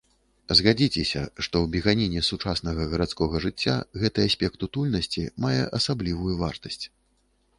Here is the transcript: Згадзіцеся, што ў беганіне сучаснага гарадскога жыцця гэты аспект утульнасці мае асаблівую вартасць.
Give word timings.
Згадзіцеся, 0.59 1.19
што 1.43 1.55
ў 1.63 1.67
беганіне 1.75 2.23
сучаснага 2.29 2.87
гарадскога 2.95 3.43
жыцця 3.45 3.75
гэты 4.03 4.25
аспект 4.29 4.67
утульнасці 4.69 5.27
мае 5.47 5.59
асаблівую 5.81 6.35
вартасць. 6.41 6.83